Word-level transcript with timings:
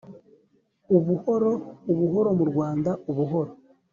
ubuhoro! 0.97 1.51
ubuhoro 1.91 2.29
mu 2.37 2.45
rwanda 2.51 2.91
ubuhoro 3.09 3.51